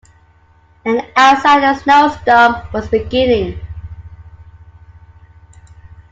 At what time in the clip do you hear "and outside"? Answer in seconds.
0.83-1.63